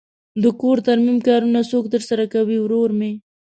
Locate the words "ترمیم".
0.87-1.17